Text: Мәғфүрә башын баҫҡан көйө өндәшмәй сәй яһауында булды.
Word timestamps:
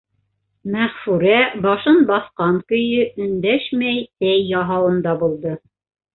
Мәғфүрә 0.75 1.35
башын 1.65 1.99
баҫҡан 2.07 2.57
көйө 2.73 3.05
өндәшмәй 3.27 4.01
сәй 4.09 4.43
яһауында 4.57 5.17
булды. 5.23 5.55